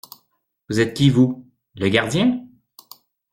Vous 0.67 0.79
êtes 0.79 0.95
qui, 0.97 1.11
vous? 1.11 1.45
Le 1.75 1.87
gardien? 1.87 2.39